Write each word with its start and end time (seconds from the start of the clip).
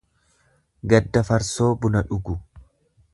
Gadda 0.93 1.23
farsoo 1.29 1.69
buna 1.85 2.05
dhugu. 2.09 2.39